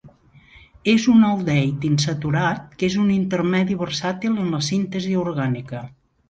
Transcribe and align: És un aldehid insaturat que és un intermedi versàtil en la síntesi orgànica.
És 0.93 1.03
un 1.11 1.19
aldehid 1.27 1.85
insaturat 1.89 2.63
que 2.79 2.87
és 2.93 2.95
un 3.03 3.11
intermedi 3.17 3.77
versàtil 3.83 4.41
en 4.45 4.49
la 4.57 4.63
síntesi 4.71 5.15
orgànica. 5.27 5.85